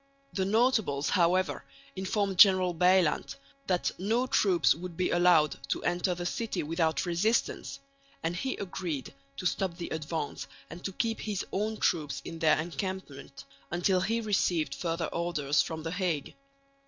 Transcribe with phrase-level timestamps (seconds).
[0.33, 1.63] The notables however
[1.95, 3.35] informed General Bylandt
[3.67, 7.79] that no troops would be allowed to enter the city without resistance;
[8.23, 12.59] and he agreed to stop the advance and to keep his own troops in their
[12.59, 16.33] encampment until he received further orders from the Hague.